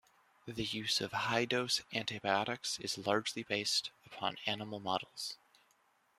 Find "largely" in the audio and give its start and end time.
2.97-3.43